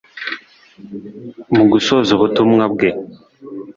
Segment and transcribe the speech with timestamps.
[1.55, 2.89] Mu gusoza ubutumwa bwe